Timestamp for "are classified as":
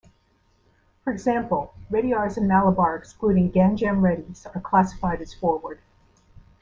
4.47-5.31